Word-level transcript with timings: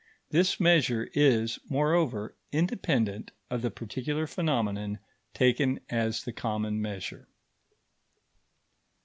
This 0.31 0.59
measure 0.59 1.11
is, 1.13 1.59
moreover, 1.69 2.35
independent 2.51 3.29
of 3.51 3.61
the 3.61 3.69
particular 3.69 4.25
phenomenon 4.25 4.97
taken 5.35 5.79
as 5.91 6.23
the 6.23 6.33
common 6.33 6.81
measure. 6.81 7.27